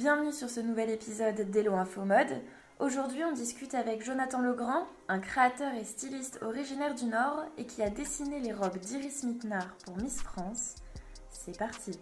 [0.00, 2.40] Bienvenue sur ce nouvel épisode d'Hello Info Mode.
[2.78, 7.82] Aujourd'hui, on discute avec Jonathan Legrand, un créateur et styliste originaire du Nord et qui
[7.82, 10.76] a dessiné les robes d'Iris Mittenard pour Miss France.
[11.28, 11.98] C'est parti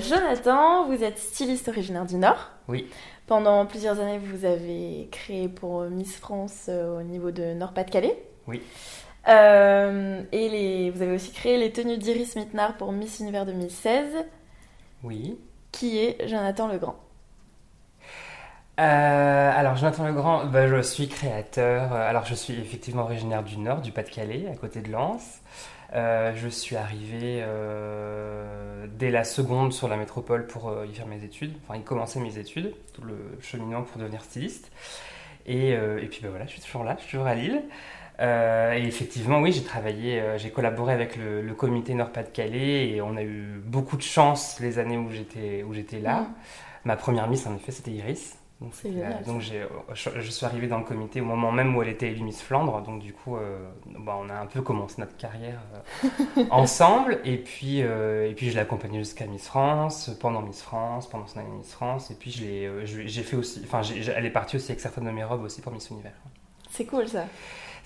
[0.00, 2.52] Jonathan, vous êtes styliste originaire du Nord.
[2.68, 2.88] Oui.
[3.26, 8.16] Pendant plusieurs années, vous avez créé pour Miss France euh, au niveau de Nord-Pas-de-Calais.
[8.46, 8.62] Oui.
[9.28, 14.24] Euh, et les, vous avez aussi créé les tenues d'Iris Mittenard pour Miss Univers 2016.
[15.02, 15.38] Oui.
[15.70, 16.96] Qui est Jonathan Legrand
[18.80, 21.92] euh, alors Jonathan Legrand, bah, je suis créateur.
[21.92, 25.40] Alors je suis effectivement originaire du Nord, du Pas-de-Calais, à côté de Lens.
[25.94, 31.24] Euh, je suis arrivé euh, dès la seconde sur la métropole pour y faire mes
[31.24, 34.70] études, enfin y commencer mes études, tout le cheminement pour devenir styliste.
[35.46, 37.62] Et, et puis ben voilà, je suis toujours là, je suis toujours à Lille.
[38.20, 43.22] Et effectivement, oui, j'ai travaillé, j'ai collaboré avec le, le comité Nord-Pas-de-Calais et on a
[43.22, 46.22] eu beaucoup de chance les années où j'étais où j'étais là.
[46.22, 46.26] Mm.
[46.84, 48.38] Ma première miss, en effet, c'était Iris.
[48.60, 51.82] Donc, génial, donc j'ai, je, je suis arrivé dans le comité au moment même où
[51.82, 52.82] elle était élue Miss Flandre.
[52.82, 53.56] Donc du coup, euh,
[54.00, 55.60] bah, on a un peu commencé notre carrière
[56.04, 57.20] euh, ensemble.
[57.24, 61.28] Et puis, euh, et puis je l'ai accompagnée jusqu'à Miss France, pendant Miss France, pendant
[61.28, 62.10] son année Miss France.
[62.10, 65.22] Et puis euh, j'ai fait aussi, enfin, elle est partie aussi avec certaines de mes
[65.22, 66.18] robes aussi pour Miss Univers.
[66.68, 67.26] C'est cool ça.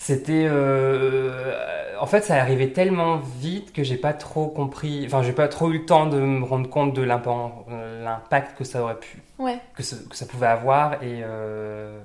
[0.04, 5.30] C'était, euh, en fait, ça arrivait tellement vite que j'ai pas trop compris, enfin, j'ai
[5.32, 8.98] pas trop eu le temps de me rendre compte de euh, l'impact que ça aurait
[8.98, 12.00] pu Ouais, que, ce- que ça pouvait avoir et euh,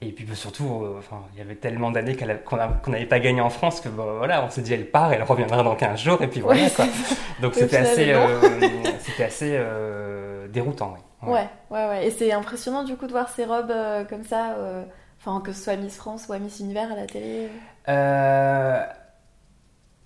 [0.00, 3.40] et puis bah, surtout euh, enfin il y avait tellement d'années qu'on n'avait pas gagné
[3.40, 6.22] en France que bah, voilà on s'est dit elle part elle reviendra dans 15 jours
[6.22, 6.84] et puis voilà Ouais, quoi.
[7.42, 8.40] donc c'était assez euh,
[9.00, 11.32] c'était assez euh, déroutant oui.
[11.32, 12.06] ouais, ouais, ouais.
[12.06, 13.72] Et c'est impressionnant du coup de voir ces robes
[14.08, 14.54] comme ça,
[15.20, 17.48] enfin que ce soit Miss France ou Miss Univers à la télé.
[17.88, 18.82] Euh,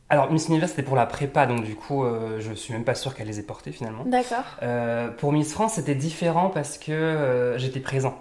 [0.09, 2.95] alors Miss Univers c'était pour la prépa donc du coup euh, je suis même pas
[2.95, 4.45] sûr qu'elle les ait portées finalement D'accord.
[4.63, 8.15] Euh, pour Miss France, c'était différent parce que euh, j'étais présent.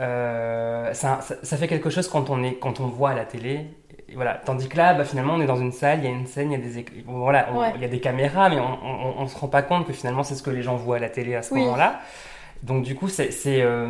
[0.00, 3.24] Euh, ça, ça- ça fait quelque chose quand on, est, quand on voit à la
[3.24, 3.66] télé.
[4.08, 4.34] Et voilà.
[4.44, 6.50] Tandis que là, bah, finalement, on est dans une salle, il y a une scène,
[6.52, 7.72] il y a des, bon, voilà, on- Ouais.
[7.76, 10.22] il y a des caméras, mais on, on, on se rend pas compte que finalement,
[10.24, 11.60] c'est ce que les gens voient à la télé à ce Oui.
[11.60, 12.00] moment-là.
[12.62, 13.86] Donc du coup, c'est, c'est, euh,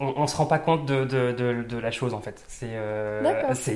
[0.00, 2.44] on, on se rend pas compte de, de, de, de la chose en fait.
[2.48, 3.22] C'est, euh,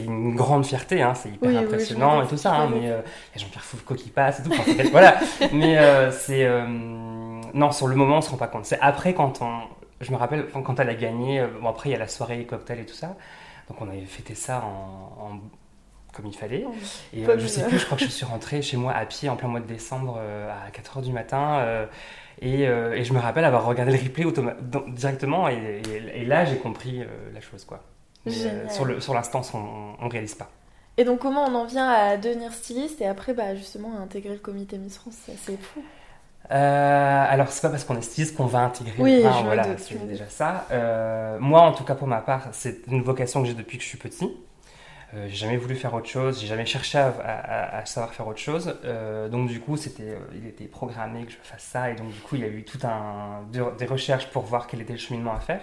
[0.05, 2.55] une grande fierté, hein, c'est hyper Oui, impressionnant et tout ça.
[2.55, 3.01] hein, mais euh,
[3.35, 4.51] Jean-Pierre Foucault qui passe et tout.
[4.53, 5.19] enfin, voilà.
[5.53, 6.47] Mais euh, c'est
[7.55, 8.67] non, sur le moment, on se rend pas compte.
[8.67, 9.61] C'est après quand on,
[10.03, 11.43] je me rappelle quand elle a gagné.
[11.63, 13.17] Bon après, il y a la soirée cocktail et tout ça.
[13.69, 15.41] Donc on avait fêté ça en, en-
[16.17, 16.65] comme il fallait.
[17.13, 19.29] Et euh, je sais plus, je crois que je suis rentrée chez moi à pied
[19.29, 21.59] en plein mois de décembre euh, à 4h du matin.
[21.59, 21.87] euh,
[22.43, 24.25] et, euh, et je me rappelle avoir regardé le replay
[24.61, 25.49] dans- directement.
[25.49, 27.03] Et, et- et là, j'ai compris
[27.35, 27.65] la chose.
[27.65, 27.81] quoi.
[28.27, 28.33] Mais,
[28.71, 29.43] sur le- sur l'instant,
[30.01, 30.51] on ne réalise pas.
[30.99, 34.33] Et donc comment on en vient à devenir styliste et après bah justement à intégrer
[34.33, 35.83] le comité Miss France, c'est assez fou.
[36.51, 40.07] Euh, alors, c'est pas parce qu'on est styliste qu'on va intégrer Oui, me voilà, c'est
[40.07, 40.67] déjà ça.
[40.71, 43.83] Euh, moi, en tout cas, pour ma part, c'est une vocation que j'ai depuis que
[43.85, 44.31] je suis petit.
[45.15, 48.27] Euh, j'ai jamais voulu faire autre chose, j'ai jamais cherché à, à- à savoir faire
[48.27, 48.77] autre chose.
[48.85, 51.91] Euh, donc, du coup, c'était, euh, il était programmé que je fasse ça.
[51.91, 54.67] Et donc, du coup, il y a eu tout un, de- des recherches pour voir
[54.67, 55.61] quel était le cheminement à faire.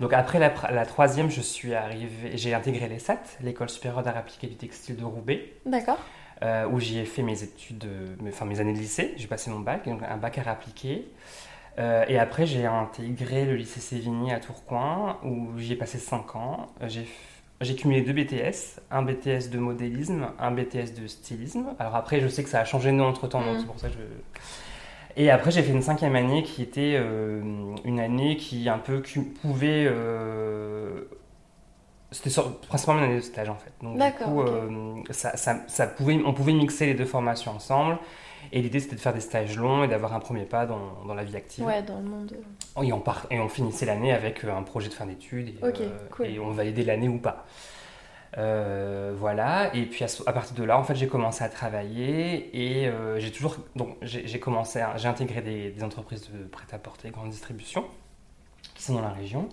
[0.00, 0.50] Donc, après la,
[0.86, 5.52] troisième, je suis arrivé, j'ai intégré l'ESAT, l'École supérieure d'art appliqué du textile de Roubaix
[5.66, 5.98] D'accord.
[6.72, 7.86] où j'y ai fait mes études,
[8.20, 9.14] mes- enfin mes années de lycée.
[9.16, 11.06] J'ai passé mon bac, donc un bac à appliqué.
[11.78, 16.36] Euh, et après, j'ai intégré le lycée Sévigny à Tourcoing, où j'y ai passé 5
[16.36, 16.66] ans.
[16.86, 17.06] J'ai
[17.60, 21.74] j'ai cumulé deux BTS, un BTS de modélisme, un BTS de stylisme.
[21.78, 23.60] Alors après, je sais que ça a changé de nom entre temps, donc Mm.
[23.60, 25.20] c'est pour ça que je.
[25.22, 27.40] Et après, j'ai fait une cinquième année qui était euh,
[27.84, 29.02] une année qui un peu
[29.42, 29.86] pouvait.
[29.88, 31.02] euh,
[32.10, 33.72] C'était sur- principalement une année de stage en fait.
[33.82, 37.98] Donc, du coup, euh, ça, ça- ça pouvait, on pouvait mixer les deux formations ensemble.
[38.52, 41.14] Et l'idée, c'était de faire des stages longs et d'avoir un premier pas dans, dans
[41.14, 41.64] la vie active.
[41.64, 42.36] Ouais, dans le monde.
[42.82, 45.48] Et, on part, et on finissait l'année avec euh, un projet de fin d'études.
[45.48, 46.26] Et, Ok, euh, cool.
[46.26, 47.46] et on validait l'année ou pas.
[48.38, 49.74] Euh, voilà.
[49.74, 53.30] Et puis à, partir de là, en fait, j'ai commencé à travailler et euh, j'ai
[53.30, 53.56] toujours.
[53.76, 57.84] Donc, j'ai commencé, j'ai intégré des, des entreprises de prêt-à-porter, grande distribution,
[58.74, 59.48] qui sont dans la région.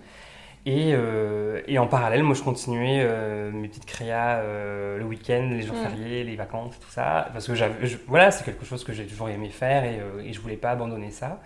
[0.67, 5.47] Et, euh, et en parallèle, moi, je continuais euh, mes petites créas euh, le week-end,
[5.51, 5.87] les jours Mm.
[5.89, 7.29] fériés, les vacances, tout ça.
[7.33, 7.65] Parce que je-
[8.07, 11.09] voilà, c'est quelque chose que j'ai toujours aimé faire et, et je voulais pas abandonner
[11.09, 11.41] ça.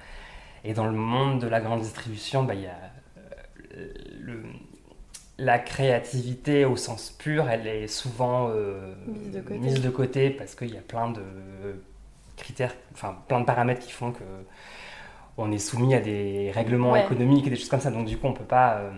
[0.66, 2.78] Et dans le monde de la grande distribution, bah, il y a
[4.20, 4.44] le-
[5.38, 8.50] la créativité au sens pur, elle est souvent
[9.08, 9.60] Mise de côté.
[9.60, 11.22] mise de côté parce qu'il y a plein de
[12.38, 14.24] critères, enfin plein de paramètres qui font que
[15.38, 17.04] on est soumis à des règlements Ouais.
[17.04, 17.92] économiques et des choses comme ça.
[17.92, 18.78] Donc du coup, on peut pas.
[18.78, 18.90] euh,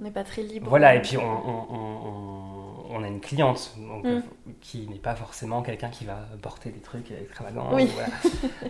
[0.00, 0.68] On n'est pas très libre.
[0.68, 2.40] voilà, et puis on, on- on-
[2.92, 4.08] on a une cliente donc, Mm.
[4.08, 4.20] euh,
[4.60, 7.68] qui n'est pas forcément quelqu'un qui va porter des trucs extravagants.
[7.72, 7.88] Oui.
[7.94, 8.08] voilà.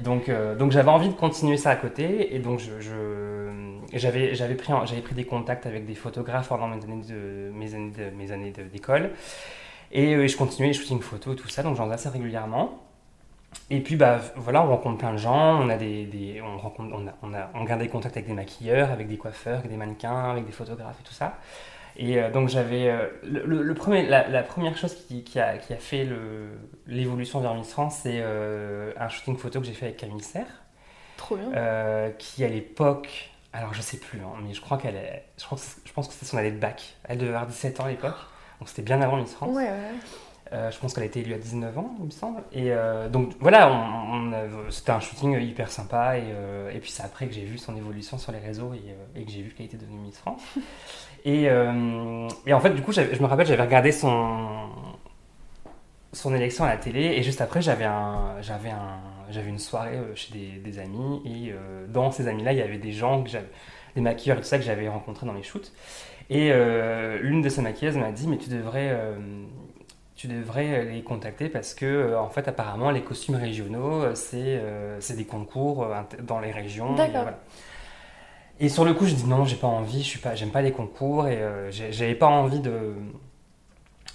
[0.00, 4.34] donc euh, donc j'avais envie de continuer ça à côté et donc je, je- j'avais
[4.34, 7.92] j'avais pris j'avais pris des contacts avec des photographes pendant mes années de mes années
[7.92, 9.10] de- mes années d'école
[9.92, 12.78] et je continuais les shootings photos tout ça donc j'en faisais assez régulièrement.
[13.70, 16.94] Et puis bah voilà, on rencontre plein de gens, on a des, des- on rencontre,
[16.94, 19.70] on a, on a, on garde des contacts avec des maquilleurs, avec des coiffeurs, avec
[19.70, 21.38] des mannequins, avec des photographes et tout ça.
[21.96, 25.38] Et euh, donc j'avais euh, le, le- le premier, la, la première chose qui, qui
[25.40, 26.06] a, qui a fait
[26.86, 30.46] l'évolution vers Miss France, c'est euh, un shooting photo que j'ai fait avec Camille Serre,
[31.16, 31.50] Trop bien.
[32.18, 35.44] qui à l'époque, alors je sais plus, hein, mais je crois qu'elle, je,
[35.84, 36.94] je pense que c'était son année de bac.
[37.04, 38.16] Elle devait avoir 17 ans à l'époque,
[38.60, 39.50] donc c'était bien avant Miss France.
[39.54, 39.90] Ouais, ouais.
[40.52, 42.42] Euh, je pense qu'elle a été élue à 19 ans, il me semble.
[42.52, 46.18] Et euh, donc voilà, on, on a- c'était un shooting hyper sympa.
[46.18, 49.20] Et, euh, et puis c'est après que j'ai vu son évolution sur les réseaux et,
[49.20, 50.42] et que j'ai vu qu'elle était devenue Miss France.
[51.24, 54.68] et, et en fait, du coup, je me rappelle, j'avais regardé son,
[56.12, 57.00] son élection à la télé.
[57.16, 58.98] Et juste après, j'avais un, j'avais un,
[59.30, 61.22] j'avais une soirée chez des, des amis.
[61.24, 63.48] Et euh, dans ces amis-là, il y avait des gens, que j'avais,
[63.94, 65.72] des maquilleurs et tout ça que j'avais rencontrés dans les shoots.
[66.30, 69.16] Et euh, l'une de ces maquilleuses m'a dit, mais tu devrais, euh,
[70.20, 74.58] tu devrais les contacter parce que, euh, en fait, apparemment, les costumes régionaux, euh, c'est
[74.60, 76.94] euh, des concours euh, dans les régions.
[76.94, 77.20] D'accord.
[77.20, 77.38] Et, voilà.
[78.60, 80.60] Et sur le coup, je dis non, j'ai pas envie, je suis pas, j'aime pas
[80.60, 82.92] les concours et euh, j'avais pas envie de,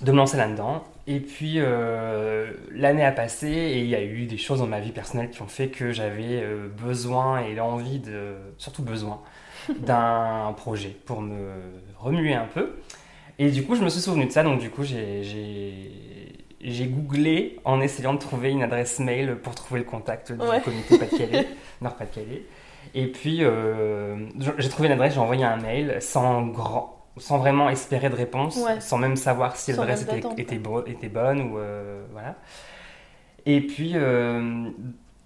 [0.02, 0.84] de me lancer là-dedans.
[1.08, 4.80] Et puis euh, l'année a passé et il y a eu des choses dans ma
[4.80, 9.22] vie personnelle qui ont fait que j'avais euh, besoin et l'envie de, surtout besoin,
[9.80, 11.50] d'un projet pour me
[11.98, 12.76] remuer un peu.
[13.40, 15.22] Et du coup, je me suis souvenu de ça, donc du coup, j'ai-
[16.88, 20.62] googlé en essayant de trouver une adresse mail pour trouver le contact du Ouais.
[20.62, 21.48] comité Pas-de-Calais,
[21.82, 22.44] Nord-Pas-de-Calais.
[22.94, 24.16] Et puis, euh,
[24.58, 28.58] j'ai trouvé une adresse, j'ai envoyé un mail sans, grand, sans vraiment espérer de réponse,
[28.58, 28.80] Ouais.
[28.80, 32.36] sans même savoir si l'adresse était, était, bo- était bonne ou euh, voilà.
[33.46, 34.70] Et puis, euh,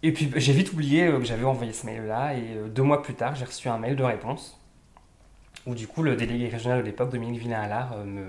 [0.04, 3.36] et puis j'ai vite oublié que j'avais envoyé ce mail-là et deux mois plus tard,
[3.36, 4.59] j'ai reçu un mail de réponse
[5.70, 8.26] où du coup le délégué régional de l'époque, Dominique Villain-Allard, euh, me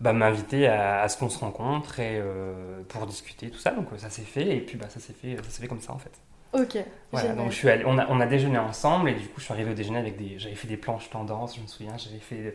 [0.00, 3.70] bah, m'invitait à, à ce qu'on se rencontre et euh, pour discuter tout ça.
[3.70, 5.80] Donc euh, ça s'est fait et puis bah, ça s'est fait, ça s'est fait comme
[5.80, 6.12] ça en fait.
[6.52, 6.78] Ok.
[7.12, 7.42] Voilà, génial.
[7.44, 9.52] donc je suis allé- on, a, on a déjeuné ensemble et du coup je suis
[9.52, 10.38] arrivé au déjeuner avec des.
[10.38, 12.54] J'avais fait des planches tendance, je me souviens, j'avais fait.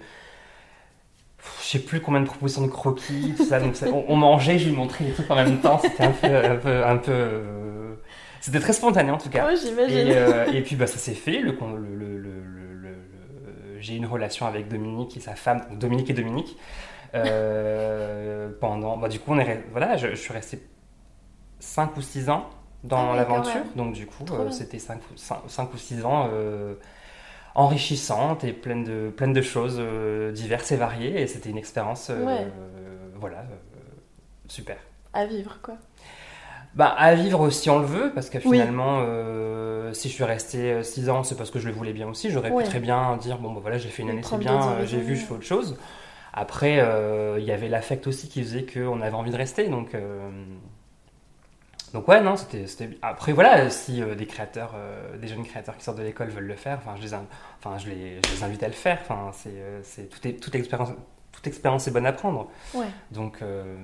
[1.61, 3.59] Je sais plus combien de propositions de croquis, tout ça.
[3.61, 5.79] Donc ça- on, on mangeait, je lui montrais les trucs en même temps.
[5.79, 6.27] C'était un peu.
[6.35, 7.93] Un peu, un peu, euh,
[8.41, 9.53] C'était très spontané en tout cas.
[9.55, 9.97] J'imagine.
[10.09, 11.39] Et, euh, et puis bah, ça s'est fait.
[11.39, 11.57] Le-
[13.79, 16.57] J'ai une relation avec Dominique et sa femme, donc Dominique et Dominique.
[17.15, 20.61] euh, pendant, bah, du coup, on est, voilà, je, je suis resté
[21.59, 22.49] 5 ou 6 ans
[22.83, 23.61] dans Ah l'aventure.
[23.75, 25.01] Donc du coup, euh, c'était 5,
[25.73, 26.75] ou 6 ans euh,
[27.55, 31.21] enrichissantes et pleines de, pleines de choses euh, diverses et variées.
[31.21, 32.47] Et c'était une expérience, euh, Ouais.
[33.15, 33.43] voilà, euh,
[34.47, 34.77] super.
[35.13, 35.75] À vivre, quoi.
[36.75, 38.57] Bah, à vivre si on le veut, parce que Oui.
[38.59, 42.07] finalement, euh, si je suis resté 6 ans, c'est parce que je le voulais bien
[42.07, 42.29] aussi.
[42.29, 42.63] J'aurais Ouais.
[42.63, 44.99] pu très bien dire, bon, bah voilà, j'ai fait une année, c'est bien, euh, j'ai
[44.99, 45.77] vu, je fais autre chose.
[46.31, 49.95] Après, euh, il y avait l'affect aussi qui faisait qu'on avait envie de rester, donc...
[49.95, 50.29] euh,
[51.91, 52.67] donc ouais, non, c'était...
[52.67, 56.29] c'était- Après, voilà, si euh, des créateurs, euh, des jeunes créateurs qui sortent de l'école
[56.29, 57.25] veulent le faire, enfin, je les, in-
[57.57, 58.99] enfin, je les, je les invite à le faire.
[59.01, 60.89] Enfin, c'est, euh, c'est, toute, est- toute, expérience,
[61.31, 62.47] toute expérience est bonne à prendre.
[62.75, 62.85] Ouais.
[63.09, 63.75] Donc, euh,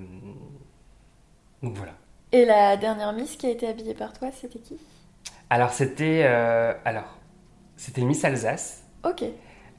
[1.63, 1.93] donc voilà.
[2.31, 4.77] Et la dernière Miss qui a été habillée par toi, c'était qui?
[5.49, 7.17] Alors c'était euh, alors
[7.77, 8.83] c'était Miss Alsace.
[9.03, 9.23] Ok.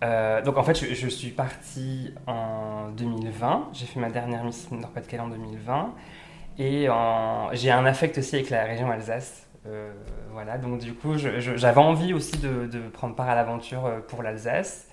[0.04, 3.70] Euh, donc en fait je, je suis parti en 2020.
[3.72, 5.94] J'ai fait ma dernière Miss Nord-Pas-de-Calais en 2020
[6.58, 9.46] et en- j'ai un affect aussi avec la région Alsace.
[9.66, 9.92] Euh,
[10.30, 14.86] voilà donc du coup j'avais envie aussi de, de prendre part à l'aventure pour l'Alsace.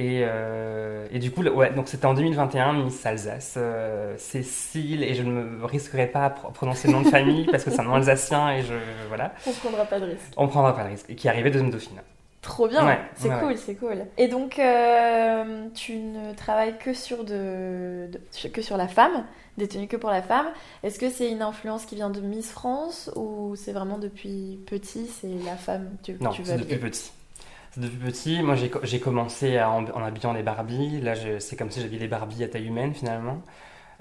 [0.00, 5.14] Et, euh, et du coup, ouais, donc c'était en 2021, Miss Alsace, euh, Cécile, et
[5.14, 7.80] je ne me risquerai pas à pro- prononcer le nom de famille parce que c'est
[7.80, 8.74] un nom alsacien et je,
[9.08, 10.32] voilà, On prendra pas de risque.
[10.36, 11.06] on prendra pas de risque.
[11.10, 11.98] Et qui arrivait deuxième dauphine.
[12.42, 14.06] Trop bien, Ouais, c'est ouais, cool, c'est cool.
[14.16, 19.24] Et donc, euh, tu ne travailles que sur, de, de- que sur la femme,
[19.56, 20.46] des tenues que pour la femme.
[20.84, 25.08] Est-ce que c'est une influence qui vient de Miss France ou c'est vraiment depuis petit,
[25.08, 27.10] c'est la femme que Non, tu veux c'est depuis petit.
[27.78, 28.42] Depuis petit.
[28.42, 31.00] Moi, j'ai co- j'ai commencé à- en, en habillant les Barbies.
[31.00, 33.40] Là, c'est comme si j'habillais les Barbies à taille humaine, finalement.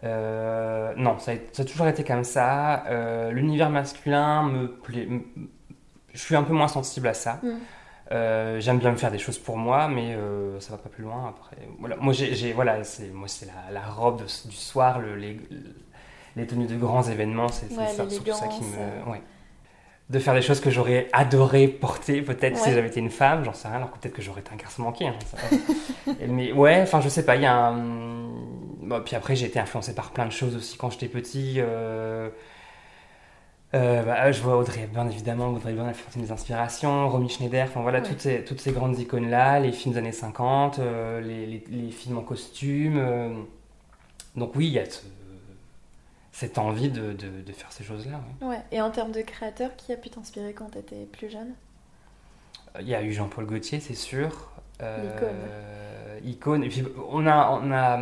[0.04, 2.86] Euh, non, ça a, ça a toujours été comme ça.
[2.88, 5.08] Euh, L'univers masculin me plaît.
[6.14, 7.40] Je suis un peu moins sensible à ça.
[7.44, 7.50] Mm.
[8.14, 10.18] Euh, J'aime bien me faire des choses pour moi, mais
[10.60, 11.28] ça va pas plus loin.
[11.30, 11.98] Après, voilà.
[11.98, 15.40] Moi, j'ai, voilà, c'est moi, c'est la, la robe de- du soir, le- les,
[16.36, 19.12] les tenues de grands événements, c'est Ouais, ça, surtout ça qui me.
[19.12, 19.22] ouais.
[20.10, 23.54] De faire des choses que j'aurais adoré porter peut-être si j'avais été une femme, j'en
[23.54, 25.08] sais rien, alors peut-être que j'aurais été un garçon manqué.
[25.08, 25.16] Hein,
[26.30, 28.28] mais ouais, enfin je sais pas, il y a un...
[28.82, 31.56] Bon, puis après j'ai été influencé par plein de choses aussi quand j'étais petit.
[31.58, 32.30] Euh,
[33.74, 37.66] euh, bah, je vois Audrey Hepburn évidemment, Audrey Hepburn elle fait mes inspirations, Romy Schneider,
[37.68, 41.20] enfin voilà toutes, ces, toutes ces grandes icônes là, les films des années 50, euh,
[41.20, 43.46] les, les, films en costume.
[44.38, 44.86] donc oui, il y a
[46.38, 48.22] cette envie de, de, faire ces choses-là.
[48.42, 48.62] Ouais.
[48.72, 51.56] Et en termes de créateur, qui a pu t'inspirer quand tu étais plus jeune?
[52.80, 54.52] Il y a eu Jean-Paul Gaultier, c'est sûr.
[54.84, 56.64] Euh, icône.
[56.64, 57.60] Et puis on a.
[57.60, 57.98] On a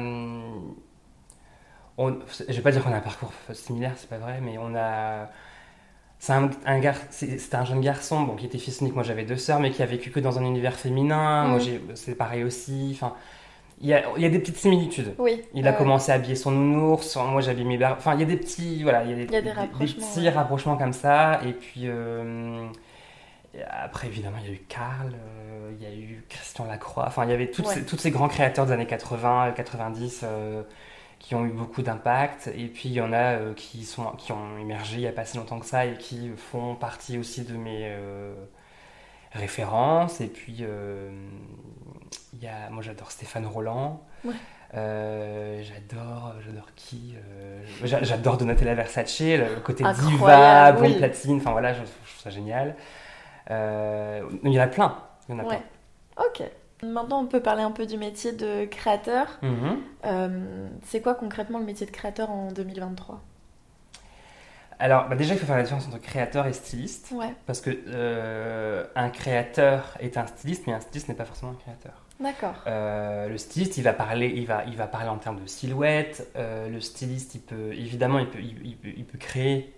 [1.97, 4.75] on, je vais pas dire qu'on a un parcours similaire, c'est pas vrai, mais on
[4.75, 5.29] a.
[6.19, 6.95] C'est un, un, gar...
[7.53, 8.95] un jeune garçon bon, qui était fils unique.
[8.95, 11.47] Moi j'avais deux sœurs, mais qui a vécu que dans un univers féminin.
[11.47, 11.59] Moi
[11.93, 12.91] c'est pareil aussi.
[12.93, 13.15] Enfin,
[13.81, 15.15] il y, a, il y a, des petites similitudes.
[15.17, 15.41] Oui.
[15.53, 18.37] Il a commencé à habiller son nounours, moi j'habille mes Enfin, il y a des
[18.37, 21.41] petits, voilà, il y a des, il y a des, rapprochements, petits rapprochements comme ça.
[21.45, 22.67] Et puis euh,
[23.69, 27.05] après, évidemment, il y a eu Karl, euh, il y a eu Christian Lacroix.
[27.07, 30.63] Enfin, il y avait toutes ces, tous ces grands créateurs des années 80, 90 euh,
[31.19, 32.49] qui ont eu beaucoup d'impact.
[32.55, 35.25] Et puis il y en a qui sont, qui ont émergé il n'y a pas
[35.25, 37.93] si longtemps que ça et qui font partie aussi de mes
[39.35, 40.21] références.
[40.21, 40.63] Et puis
[42.33, 44.03] il y a, moi j'adore Stéphane Roland.
[44.73, 51.73] Euh, j'adore, j'adore qui euh, J'adore Donatella Versace, le côté diva, blonde platine, enfin voilà,
[51.73, 52.75] je, trouve ça génial.
[53.51, 54.97] Euh, il y en a plein.
[55.29, 55.61] Il y en a plein.
[56.17, 56.43] Ok.
[56.83, 59.39] Maintenant, on peut parler un peu du métier de créateur.
[59.41, 59.79] Mhm.
[60.83, 63.21] c'est quoi concrètement le métier de créateur en 2023
[64.79, 67.13] alors, bah, déjà, il faut faire la différence entre créateur et styliste.
[67.45, 71.55] Parce que euh, un créateur est un styliste, mais un styliste n'est pas forcément un
[71.55, 71.93] créateur.
[72.19, 72.55] D'accord.
[72.65, 76.29] Euh, le styliste, il va parler, il va, il va parler en termes de silhouette.
[76.37, 79.73] Euh, le styliste, il peut, évidemment, il peut, il, peut, il peut, créer,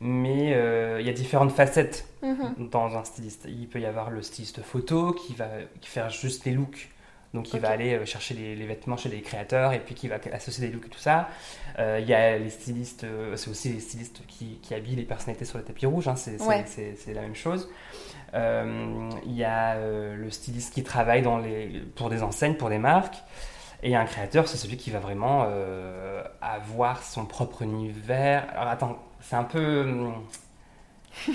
[0.00, 0.50] mais
[1.00, 2.68] il y a différentes facettes mhm.
[2.70, 3.46] dans un styliste.
[3.48, 5.48] Il peut y avoir le styliste photo qui va
[5.80, 6.90] faire juste les looks
[7.36, 10.16] donc il va aller euh, chercher les, vêtements chez les créateurs et puis qui va
[10.32, 11.28] associer des looks et tout ça.
[11.78, 15.04] Euh, il y a les stylistes, euh, c'est aussi les stylistes qui, qui, habillent les
[15.04, 17.68] personnalités sur le tapis rouge, hein, c'est la même chose.
[18.34, 23.16] Il y a le styliste qui travaille dans les, pour des enseignes, pour des marques.
[23.82, 25.46] Et un créateur, c'est celui qui va vraiment
[26.40, 28.46] avoir son propre univers.
[28.52, 29.86] Alors attends, c'est un peu...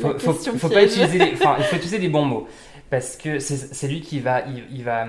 [0.00, 2.48] faut, faut, faut pas utiliser enfin, il faut utiliser les bons mots
[2.90, 5.06] parce que c'est lui qui va il, va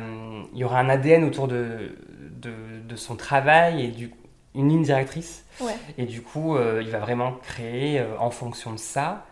[0.53, 1.97] il y aura un ADN autour de,
[2.31, 4.13] de, son travail et du,
[4.53, 5.45] une ligne directrice.
[5.97, 9.25] Et du coup euh, il va vraiment créer euh, en fonction de ça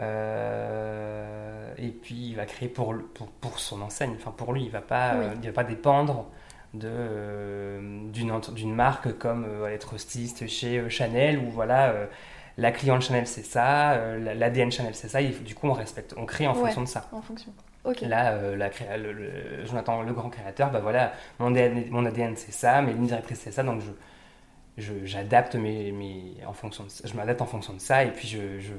[0.00, 4.14] euh, et puis il va créer pour, pour, pour, son enseigne.
[4.16, 6.26] Enfin pour lui il va pas il va pas dépendre
[6.72, 8.10] d'une
[8.74, 11.94] marque comme être styliste chez Chanel ou voilà
[12.56, 16.26] la cliente Chanel c'est ça, l'ADN Chanel c'est ça, et du coup on respecte, on
[16.26, 17.08] crée en fonction de ça.
[17.12, 17.52] En fonction.
[18.02, 22.52] Là, euh, la le, Jonathan, le grand créateur, bah voilà, mon ADN, mon ADN c'est
[22.52, 23.82] ça, mes lignes directrices c'est ça, donc
[24.78, 28.26] je, j'adapte mes, mes, en fonction de, je m'adapte en fonction de ça, et puis
[28.26, 28.72] je, je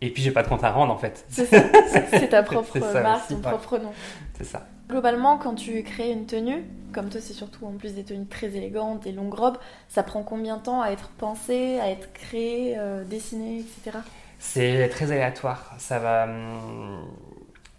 [0.00, 1.24] et puis j'ai pas de compte à rendre en fait.
[1.28, 3.92] C'est ta propre marque, ton propre nom.
[4.36, 4.66] C'est ça.
[4.88, 8.48] Globalement, quand tu crées une tenue, comme toi c'est surtout en plus des tenues très
[8.56, 9.58] élégantes, des longues robes,
[9.88, 13.98] ça prend combien de temps à être pensé, à être créé, euh, dessiné, etc.
[14.38, 15.74] C'est très aléatoire.
[15.78, 16.24] Ça va.
[16.24, 17.08] Hum,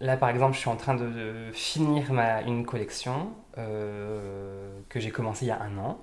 [0.00, 5.10] Là, par exemple, je suis en train de, finir ma, une collection euh, que j'ai
[5.10, 5.98] commencé il y a un an.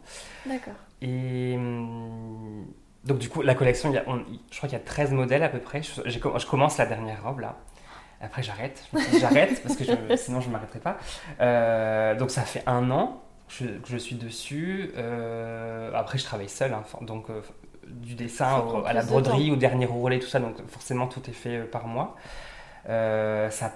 [0.45, 0.73] D'accord.
[1.01, 2.65] Et hum,
[3.03, 4.05] donc, du coup, la collection, il y a,
[4.51, 5.81] je crois qu'il y a 13 modèles à peu près.
[5.83, 7.57] Je, je commence la dernière robe là.
[8.21, 8.83] Après, j'arrête.
[9.19, 9.83] J'arrête parce que
[10.15, 10.97] sinon, je ne m'arrêterai pas.
[11.41, 14.91] Euh, donc, ça fait un an que je, suis dessus.
[14.97, 16.73] Euh, après, je travaille seul.
[16.73, 17.27] Hein, donc,
[17.85, 20.39] du dessin à la broderie, au dernier roulet, tout ça.
[20.39, 22.15] Donc, forcément, tout est fait par moi.
[22.85, 23.71] Ça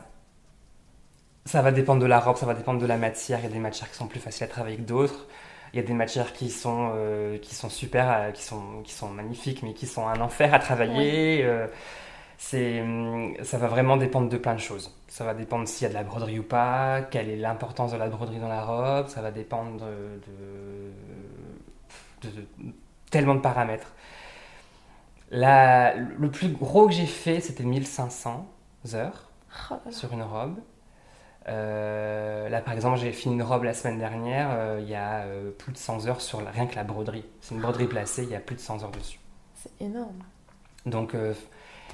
[1.47, 3.39] ça va dépendre de la robe, ça va dépendre de la matière.
[3.39, 5.27] Il y a des matières qui sont plus faciles à travailler que d'autres.
[5.73, 8.93] Il y a des matières qui sont, euh, qui sont super, euh, qui, sont, qui
[8.93, 11.43] sont magnifiques, mais qui sont un enfer à travailler.
[11.43, 11.67] Euh,
[12.37, 14.93] c'est, hum, ça va vraiment dépendre de plein de choses.
[15.07, 17.97] Ça va dépendre s'il y a de la broderie ou pas, quelle est l'importance de
[17.97, 19.85] la broderie dans la robe, ça va dépendre
[22.21, 22.47] de, de,
[23.09, 23.93] tellement de paramètres.
[25.31, 28.47] La, le plus gros que j'ai fait, c'était 1500
[28.95, 29.29] heures
[29.71, 30.57] oh sur une robe.
[31.49, 34.49] Euh, là, par exemple, j'ai fini une robe la semaine dernière.
[34.51, 37.25] Euh, il y a euh, plus de 100 heures sur rien que la broderie.
[37.41, 39.19] C'est une broderie placée, il y a plus de 100 heures dessus.
[39.55, 40.23] C'est énorme.
[40.85, 41.15] Donc,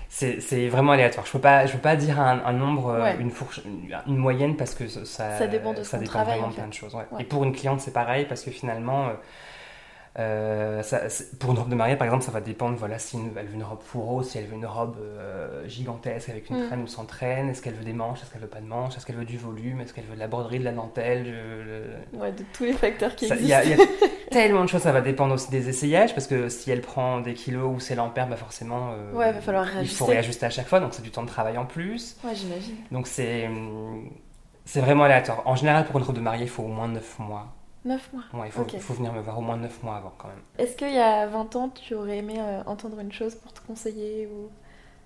[0.10, 1.26] c'est vraiment aléatoire.
[1.26, 4.76] Je ne peux, pas, je peux pas dire un, nombre, une, fourche, une, moyenne, parce
[4.76, 6.96] que ça, ça dépend de ça dépend travail, vraiment de plein de choses.
[7.20, 9.10] Et pour une cliente, c'est pareil, parce que finalement,
[10.20, 12.76] Euh, ça, c'est- pour une robe de mariée, par exemple, ça va dépendre.
[12.78, 16.30] Voilà, si une- elle veut une robe fourreau, si elle veut une robe euh, gigantesque
[16.30, 16.68] avec une Mm.
[16.68, 18.96] traîne ou sans traîne, est-ce qu'elle veut des manches, est-ce qu'elle veut pas de manches,
[18.96, 22.20] est-ce qu'elle veut du volume, est-ce qu'elle veut de la broderie, de la dentelle, le-
[22.20, 23.60] Ouais, de tous les facteurs qui ça- existent.
[23.64, 23.78] il y a
[24.30, 27.34] tellement de choses, ça va dépendre aussi des essayages, parce que si elle prend des
[27.34, 30.12] kilos ou en perd, bah forcément, euh, Ouais, va falloir il faut réajuster.
[30.12, 32.18] réajuster à chaque fois, donc c'est du temps de travail en plus.
[32.24, 32.76] Ouais, j'imagine.
[32.92, 34.10] Donc c'est hum,
[34.66, 35.42] c'est vraiment aléatoire.
[35.46, 37.48] En général, pour une robe de mariée, il faut au moins 9 mois.
[37.86, 38.24] 9 mois.
[38.34, 40.40] Ouais, il faut, venir me voir au moins 9 mois avant quand même.
[40.58, 43.60] Est-ce qu'il y a 20 ans, tu aurais aimé euh, entendre une chose pour te
[43.68, 44.50] conseiller ou...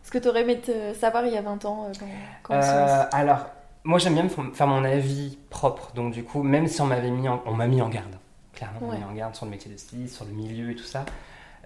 [0.03, 2.05] Est-ce que tu aurais aimé te savoir il y a 20 ans euh, quand,
[2.43, 3.47] quand Euh, alors,
[3.83, 7.09] moi j'aime bien me faire mon avis propre, donc du coup, même si on m'avait
[7.11, 8.15] mis, en- on m'a mis en garde,
[8.53, 10.75] clairement, on m'a mis en garde sur le métier de styliste, sur le milieu et
[10.75, 11.03] tout ça.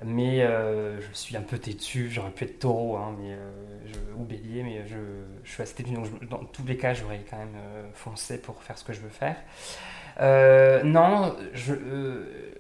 [0.04, 3.52] Mais euh, je suis un peu têtu, j'aurais pu être taureau hein, mais, euh,
[3.86, 4.96] je- ou bélier, mais je,
[5.44, 8.42] je suis assez têtu, donc je- dans tous les cas, j'aurais quand même euh, foncé
[8.42, 9.36] pour faire ce que je veux faire.
[10.20, 12.54] Euh, non, je, euh,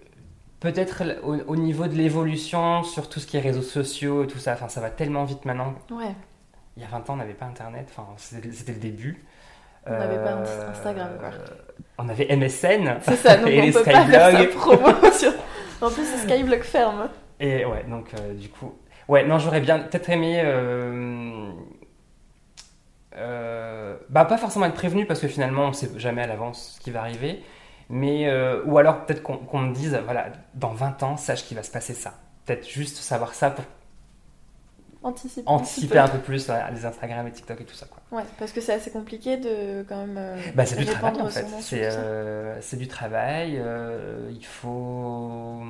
[0.60, 4.39] peut-être au, au niveau de l'évolution sur tout ce qui est réseaux sociaux et tout
[4.39, 6.15] ça, enfin, ça va tellement vite maintenant Ouais,
[6.77, 9.25] il y a 20 ans, on n'avait pas Internet, enfin, c'était c'était le début.
[9.88, 11.29] On n'avait pas Euh, Instagram, quoi.
[11.98, 13.00] On avait MSN.
[13.01, 14.50] c'est ça, donc Et on les peut pas faire Skyblog.
[14.55, 15.31] promo sur...
[15.81, 17.10] En plus, c'est Skyblock ferme.
[17.39, 18.75] Et ouais, donc du coup.
[19.08, 20.39] Ouais, non, j'aurais bien peut-être aimé.
[23.15, 26.80] Euh, bah, pas forcément être prévenu parce que finalement, on sait jamais à l'avance ce
[26.82, 27.44] qui va arriver.
[27.89, 31.63] Mais, euh, ou alors peut-être qu'on me dise, voilà, dans 20 ans, sache qu'il va
[31.63, 32.13] se passer ça.
[32.46, 33.65] Peut-être juste savoir ça pour
[35.03, 35.41] Anticiper.
[35.48, 37.88] anticiper un peu plus les Instagram et TikTok et tout ça.
[37.88, 38.20] Quoi.
[38.20, 40.15] Ouais, parce que c'est assez compliqué de quand même.
[40.18, 41.46] euh, Bah, c'est du travail en fait.
[42.62, 43.60] C'est du travail.
[44.30, 45.63] il faut.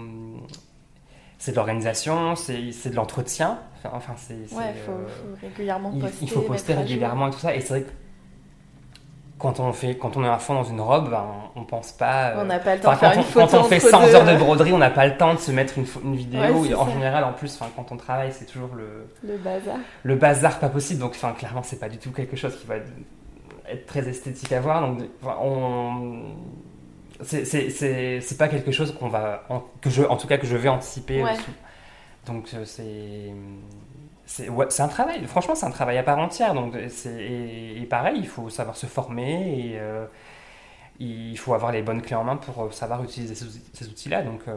[1.43, 3.57] C'est de l'organisation, c'est de l'entretien.
[3.91, 4.35] Enfin, c'est.
[4.55, 6.17] Ouais, il faut, euh, faut régulièrement poster.
[6.21, 7.55] il faut poster régulièrement et tout ça.
[7.55, 7.89] Et c'est vrai que
[9.39, 11.93] quand on, fait, quand on est à fond dans une robe, ben, on, on pense
[11.93, 12.27] pas.
[12.27, 13.77] euh, On n'a pas le temps de faire quand, une on, photo quand on fait
[13.77, 15.85] entre 100 deux, heures de broderie, on n'a pas le temps de se mettre une,
[16.03, 16.41] une vidéo.
[16.41, 16.91] Ouais, c'est et en ça.
[16.91, 19.77] général, en plus, quand on travaille, c'est toujours le, Le bazar.
[20.03, 20.99] le bazar pas possible.
[20.99, 24.59] Donc, enfin, clairement, c'est pas du tout quelque chose qui va être très esthétique à
[24.61, 24.81] voir.
[24.87, 24.99] Donc,
[25.41, 26.21] on.
[27.23, 29.43] C'est pas quelque chose qu'on va.
[29.49, 31.23] en- que je, en tout cas, que je vais anticiper.
[31.23, 31.31] Ouais.
[31.31, 33.31] euh, Donc, euh, c'est.
[34.25, 36.53] C'est ouais, un travail, franchement, c'est un travail à part entière.
[36.53, 40.05] Donc, c'est- et, et pareil, il faut savoir se former et euh,
[40.99, 44.21] il faut avoir les bonnes clés en main pour savoir utiliser ces, outils- outils-là.
[44.21, 44.55] Donc, euh,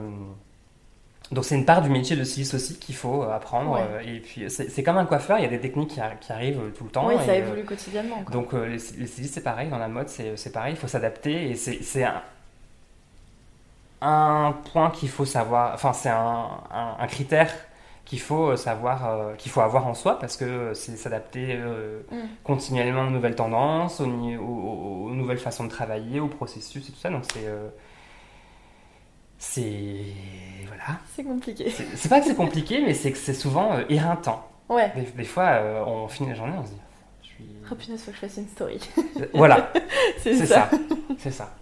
[1.33, 3.73] donc c'est une part du métier de styliste aussi qu'il faut apprendre.
[3.73, 4.07] Ouais.
[4.07, 6.61] Et puis, c'est comme un coiffeur, il y a des techniques qui, arri- qui arrivent
[6.77, 7.09] tout le temps.
[7.09, 8.23] oui, ça et, évolue quotidiennement.
[8.23, 8.33] Quoi.
[8.33, 11.55] donc les, les stylistes c'est pareil, dans la mode c'est pareil, il faut s'adapter et
[11.57, 12.23] c'est un,
[14.05, 17.51] un point qu'il faut savoir, enfin c'est un, un- un critère
[18.05, 22.01] qu'il faut euh, savoir, euh, qu'il faut avoir en soi parce que c'est s'adapter euh,
[22.11, 22.17] Mm.
[22.45, 26.93] continuellement aux nouvelles tendances, aux, aux- aux- aux nouvelles façons de travailler, au processus et
[26.93, 27.09] tout ça.
[27.11, 27.69] Donc c'est euh,
[29.39, 30.05] c'est
[30.67, 30.99] voilà.
[31.15, 31.71] C'est compliqué.
[31.71, 34.49] C'est pas que c'est compliqué, mais c'est que c'est souvent éreintant.
[34.69, 34.91] Ouais.
[34.95, 36.81] Des, des fois, on finit la journée, on se dit.
[37.23, 37.45] Je suis...
[37.71, 38.81] Oh punaise, faut que je fasse une story.
[39.35, 39.71] Voilà,
[40.19, 40.71] c'est ça.
[41.19, 41.53] C'est ça.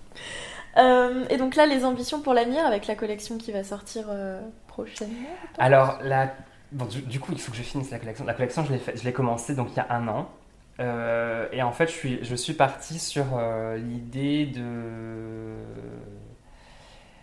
[0.79, 4.41] Euh, et donc là, les ambitions pour l'avenir avec la collection qui va sortir euh,
[4.69, 6.33] prochainement Alors, la...
[6.73, 8.25] bon, du, du coup, il faut que je finisse la collection.
[8.25, 10.31] La collection, je l'ai fait- je l'ai commencé donc il y a un an.
[10.81, 15.55] Euh, et en fait, je suis, je suis parti sur euh, l'idée de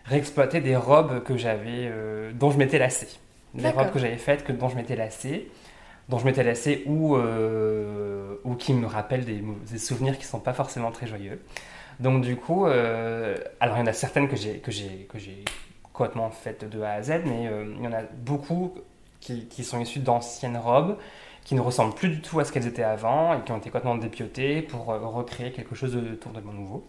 [0.05, 1.91] réexploiter des robes que j'avais,
[2.33, 3.07] dont je m'étais lassé.
[3.53, 5.49] Des robes que j'avais faites, que, dont je m'étais lassé,
[6.07, 10.53] dont je m'étais lassé ou, ou qui me rappellent des, des souvenirs qui sont pas
[10.53, 11.39] forcément très joyeux.
[11.99, 14.71] Donc du coup, euh, alors il y en a certaines que j'ai que
[15.93, 18.75] complètement faites de A à Z, mais euh, il y en a beaucoup
[19.19, 20.97] qui, sont issues d'anciennes robes
[21.43, 23.69] qui ne ressemblent plus du tout à ce qu'elles étaient avant et qui ont été
[23.69, 26.87] complètement dépiotées pour euh, recréer quelque chose de totalement nouveau.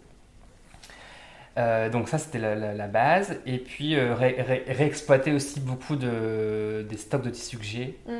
[1.92, 7.20] Donc ça c'était la, base et puis ré- ré- réexploiter aussi beaucoup de, des stocks
[7.20, 8.12] de tissus que j'ai Mm.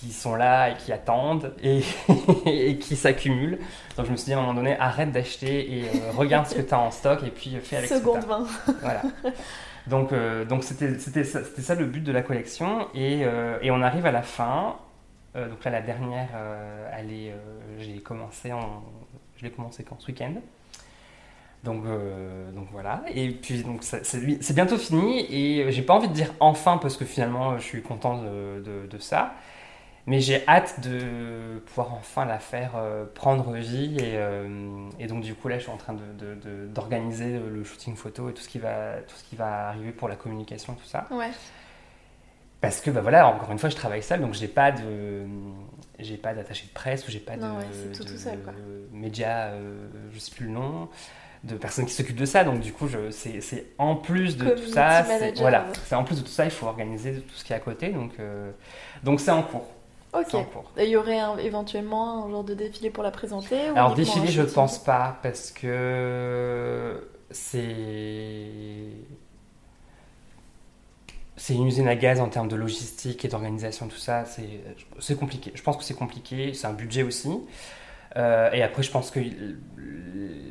[0.00, 1.82] Qui sont là et qui attendent et,
[2.46, 3.58] et qui s'accumulent.
[3.96, 6.54] Donc je me suis dit à un moment donné, arrête d'acheter et euh, regarde ce
[6.54, 8.46] que tu as en stock et puis euh, fais avec ce que Seconde main.
[8.80, 9.02] Voilà.
[9.86, 13.58] Donc euh, donc c'était c'était ça, c'était ça le but de la collection et, euh,
[13.62, 14.76] et on arrive à la fin.
[15.34, 16.28] Donc là la dernière,
[16.96, 17.32] elle est,
[17.78, 18.82] j'ai commencé en,
[19.36, 20.32] je l'ai commencé quand ce week-end.
[21.62, 23.02] Donc, euh, donc voilà.
[23.14, 27.04] Et puis donc c'est bientôt fini et j'ai pas envie de dire enfin parce que
[27.04, 29.34] finalement je suis content de, de- de ça.
[30.06, 35.22] Mais j'ai hâte de pouvoir enfin la faire euh, prendre vie et, euh, et donc
[35.22, 38.32] du coup là je suis en train de- de- de- d'organiser le shooting photo et
[38.32, 41.30] tout ce qui va tout ce qui va arriver pour la communication tout ça Ouais.
[42.62, 45.26] parce que bah voilà encore une fois je travaille seul donc j'ai pas de
[45.98, 48.38] j'ai pas d'attaché de presse ou j'ai pas Non, de, ouais, c'est tout tout seul,
[48.92, 50.88] média euh, je sais plus le nom
[51.44, 52.44] de personnes qui s'occupent de ça.
[52.44, 55.72] Donc du coup, c'est, en plus de Community tout ça, manager, voilà, ouais.
[55.86, 57.88] c'est en plus de tout ça, il faut organiser tout ce qui est à côté.
[57.90, 58.50] Donc, euh,
[59.04, 59.66] donc c'est en cours.
[60.12, 60.34] Ok.
[60.76, 63.94] Et il y aurait un- éventuellement un genre de défilé pour la présenter ou Alors
[63.94, 68.86] défilé, je shooting pense pas parce que c'est
[71.36, 74.24] c'est une usine à gaz en termes de logistique et d'organisation, tout ça.
[74.98, 75.52] C'est compliqué.
[75.54, 76.52] Je pense que c'est compliqué.
[76.52, 77.30] C'est un budget aussi.
[78.16, 79.20] Euh, et après, je pense que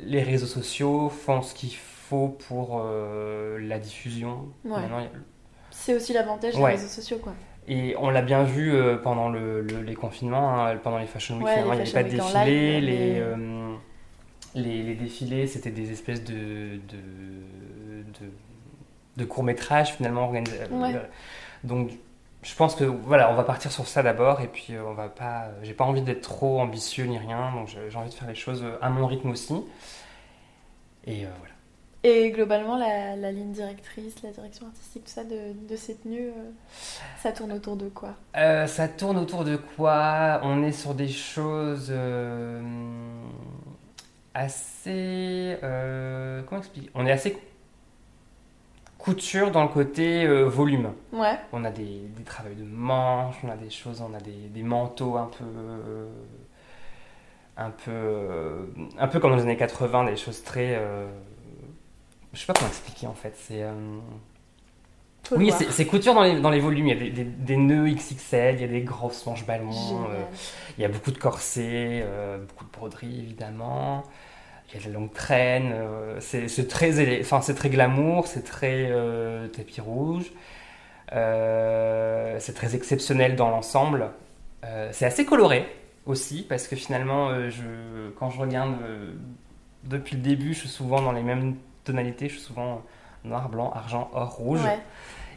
[0.06, 4.48] les réseaux sociaux font ce qu'il faut pour euh, la diffusion.
[4.64, 4.80] Ouais.
[5.70, 7.34] C'est aussi l'avantage des réseaux sociaux, quoi.
[7.72, 11.36] Et on l'a bien vu euh, pendant le- le- les confinements, hein, pendant les Fashion
[11.36, 12.80] Week, Ouais, les il n'y avait pas de défilé.
[12.80, 13.74] live, les, mais- euh,
[14.56, 18.30] les, les défilés, c'était des espèces de, de, de,
[19.16, 20.58] de courts-métrages finalement organisés.
[20.70, 20.94] Ouais.
[20.96, 21.00] Euh,
[21.64, 21.90] Donc,
[22.42, 25.48] je pense que voilà, on va partir sur ça d'abord, et puis on va pas.
[25.62, 28.34] J'ai pas envie d'être trop ambitieux ni rien, donc j'ai j'ai envie de faire les
[28.34, 29.54] choses à mon rythme aussi.
[31.06, 31.54] Et euh, voilà.
[32.02, 36.28] Et globalement, la, la ligne directrice, la direction artistique, tout ça de, de ces tenues,
[36.28, 36.50] euh,
[37.18, 38.14] ça tourne autour de quoi?
[38.36, 40.40] Euh, ça tourne autour de quoi?
[40.42, 42.62] On est sur des choses euh,
[44.34, 45.56] assez.
[46.48, 46.90] comment expliquer?
[46.94, 47.36] On est assez
[48.98, 50.92] couture dans le côté volume.
[51.12, 54.48] Ouais, On a des, des travails de manches, on a des choses, on a des,
[54.48, 55.44] des manteaux un peu.
[57.56, 57.90] un peu.
[57.90, 58.66] euh,
[58.98, 60.76] un peu comme dans les années 80, des choses très.
[60.76, 61.06] euh,
[62.32, 63.34] je sais pas comment expliquer en fait.
[63.36, 63.62] C'est.
[63.62, 63.72] euh,
[65.32, 66.86] oui, c'est couture dans les, dans les volumes.
[66.88, 70.06] Il y a des, des- des nœuds XXL, il y a des grosses manches ballons,
[70.10, 70.22] euh,
[70.78, 74.02] il y a beaucoup de corsets, euh, beaucoup de broderies évidemment.
[74.72, 75.74] Il y a de la longue traîne.
[76.20, 78.88] c'est très, enfin, c'est très glamour, c'est très
[79.52, 80.30] tapis rouge.
[81.10, 84.10] C'est très exceptionnel dans l'ensemble.
[84.92, 85.66] C'est assez coloré
[86.06, 88.76] aussi parce que finalement, je, quand je regarde
[89.84, 92.28] depuis le début, je suis souvent dans les mêmes tonalités.
[92.28, 92.82] Je suis souvent
[93.24, 94.62] noir, blanc, argent, or, rouge.
[94.64, 94.78] Ouais.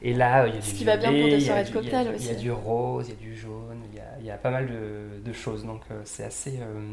[0.06, 2.08] Et là, il y a Ce du qui va bien pour des soirées de cocktail
[2.08, 2.42] il y a- Il y a aussi.
[2.44, 4.68] du rose, il y a du jaune, il y a, il y a pas mal
[4.68, 5.66] de, de choses.
[5.66, 6.60] Donc euh, c'est assez.
[6.62, 6.92] euh,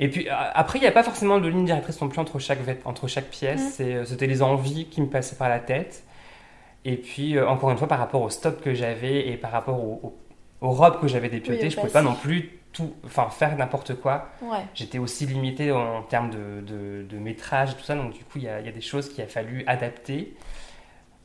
[0.00, 2.58] Et puis après, il n'y a pas forcément de ligne directrice non plus entre chaque,
[2.84, 3.78] entre chaque pièce.
[3.78, 3.82] Mm.
[3.82, 6.02] Euh, C'était les envies qui me passaient par la tête.
[6.84, 9.82] Et puis, euh, encore une fois, par rapport au stock que j'avais et par rapport
[9.82, 10.18] au- au-
[10.66, 13.56] aux robes que j'avais dépiottées, Oui, je ne pouvais pas non plus tout, enfin, faire
[13.56, 14.28] n'importe quoi.
[14.42, 14.64] Ouais.
[14.74, 18.38] J'étais aussi limité en termes de, de- de métrage et tout ça, donc du coup,
[18.38, 20.36] il y a, il y a des choses qu'il a fallu adapter.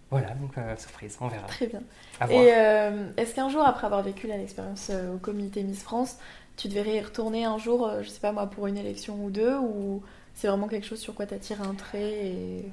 [0.10, 1.48] Voilà, donc euh, surprise, on verra.
[1.48, 1.82] Très bien.
[2.30, 6.18] Et euh, est-ce qu'un jour, après avoir vécu l'expérience euh, au comité Miss France,
[6.56, 9.32] tu devrais y retourner un jour, euh, je sais pas moi, pour une élection ou
[9.32, 10.04] deux, ou
[10.36, 12.72] c'est vraiment quelque chose sur quoi tu tiré un trait et...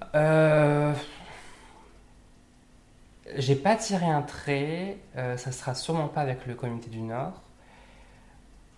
[3.37, 7.41] J'ai pas tiré un trait, ça sera sûrement pas avec le comité du Nord.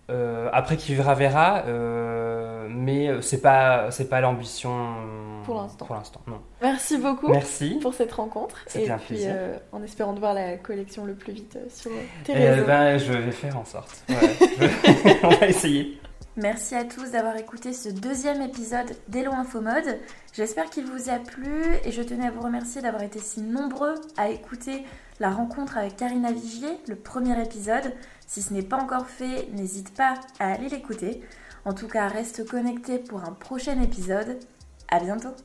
[0.09, 4.95] Euh, après qui verra verra, euh, mais euh, c'est pas c'est pas l'ambition
[5.45, 5.85] Pour l'instant.
[5.85, 6.41] Pour l'instant, non.
[6.61, 7.79] Merci beaucoup Merci.
[7.81, 8.57] pour cette rencontre.
[8.67, 9.31] C'était et un puis, plaisir.
[9.33, 11.89] euh, en espérant de voir la collection le plus vite sur
[12.25, 12.65] tes Euh, réseaux.
[12.67, 14.03] ben, je vais faire en sorte.
[14.09, 14.15] Ouais,
[14.59, 15.97] je- On va essayer.
[16.35, 19.99] Merci à tous d'avoir écouté ce deuxième épisode d'Hello Info Mode.
[20.33, 23.95] J'espère qu'il vous a plu et je tenais à vous remercier d'avoir été si nombreux
[24.17, 24.83] à écouter
[25.19, 27.93] la rencontre avec Karina Vigier, le premier épisode.
[28.33, 31.21] Si ce n'est pas encore fait, n'hésite pas à aller l'écouter.
[31.65, 34.39] En tout cas, reste connecté pour un prochain épisode.
[34.89, 35.35] À bientôt